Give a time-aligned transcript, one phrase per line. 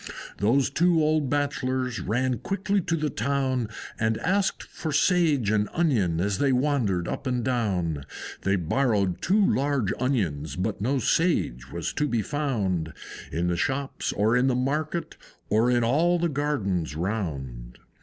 [0.39, 3.69] Those two old Bachelors ran quickly to the town
[3.99, 8.07] And asked for Sage and Onion as they wandered up and down;
[8.41, 12.93] They borrowed two large Onions, but no Sage was to be found
[13.31, 15.17] In the Shops, or in the Market,
[15.51, 17.77] or in all the Gardens round.